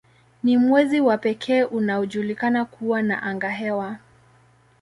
Ni 0.43 0.57
mwezi 0.57 1.01
wa 1.01 1.17
pekee 1.17 1.63
unaojulikana 1.63 2.65
kuwa 2.65 3.01
na 3.01 3.23
angahewa. 3.23 3.97